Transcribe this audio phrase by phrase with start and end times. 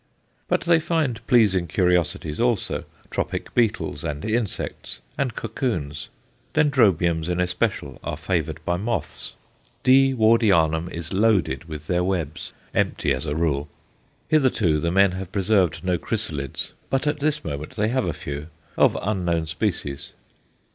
[0.47, 6.09] But they find pleasing curiosities also, tropic beetles, and insects, and cocoons.
[6.55, 9.35] Dendrobiums in especial are favoured by moths;
[9.83, 10.11] D.
[10.15, 13.69] Wardianum is loaded with their webs, empty as a rule.
[14.27, 18.47] Hitherto the men have preserved no chrysalids, but at this moment they have a few,
[18.77, 20.13] of unknown species.